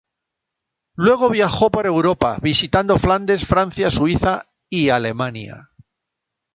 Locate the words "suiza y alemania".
3.91-5.69